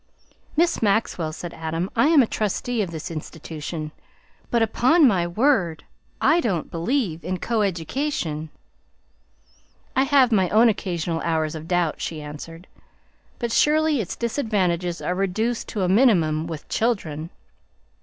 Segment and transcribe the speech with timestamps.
[0.57, 3.91] "Miss Maxwell," said Adam, "I am a trustee of this institution,
[4.49, 5.83] but upon my word
[6.19, 8.49] I don't believe in coeducation!"
[9.95, 12.65] "I have my own occasional hours of doubt," she answered,
[13.37, 17.29] "but surely its disadvantages are reduced to a minimum with children!